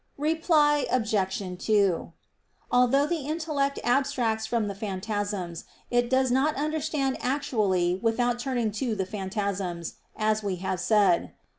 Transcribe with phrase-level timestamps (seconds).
[0.17, 1.43] Reply Obj.
[1.63, 2.11] 2:
[2.71, 8.95] Although the intellect abstracts from the phantasms, it does not understand actually without turning to
[8.95, 11.33] the phantasms, as we have said (A.